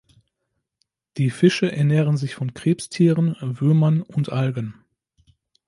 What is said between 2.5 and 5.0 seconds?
Krebstieren, Würmern und Algen.